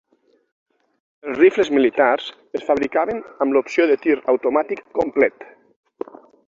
[1.27, 5.51] Els rifles militars es fabricaven amb l'opció de tir automàtic complet.